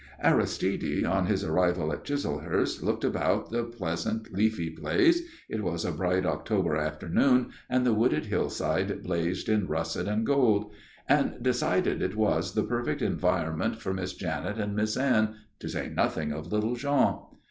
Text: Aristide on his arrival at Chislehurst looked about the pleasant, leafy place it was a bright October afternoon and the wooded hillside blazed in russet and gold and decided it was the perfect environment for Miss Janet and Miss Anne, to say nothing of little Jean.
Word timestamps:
Aristide 0.23 1.05
on 1.05 1.27
his 1.27 1.43
arrival 1.43 1.93
at 1.93 2.03
Chislehurst 2.03 2.81
looked 2.81 3.03
about 3.03 3.51
the 3.51 3.63
pleasant, 3.65 4.33
leafy 4.33 4.71
place 4.71 5.21
it 5.47 5.61
was 5.61 5.85
a 5.85 5.91
bright 5.91 6.25
October 6.25 6.75
afternoon 6.75 7.51
and 7.69 7.85
the 7.85 7.93
wooded 7.93 8.25
hillside 8.25 9.03
blazed 9.03 9.47
in 9.47 9.67
russet 9.67 10.07
and 10.07 10.25
gold 10.25 10.71
and 11.07 11.43
decided 11.43 12.01
it 12.01 12.15
was 12.15 12.55
the 12.55 12.63
perfect 12.63 13.03
environment 13.03 13.79
for 13.79 13.93
Miss 13.93 14.15
Janet 14.15 14.57
and 14.57 14.75
Miss 14.75 14.97
Anne, 14.97 15.35
to 15.59 15.69
say 15.69 15.87
nothing 15.95 16.31
of 16.33 16.51
little 16.51 16.75
Jean. 16.75 17.17